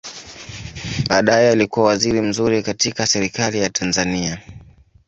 Baadaye 1.09 1.49
alikua 1.49 1.83
waziri 1.83 2.21
mzuri 2.21 2.63
katika 2.63 3.05
Serikali 3.07 3.59
ya 3.59 3.69
Tanzania. 3.69 4.41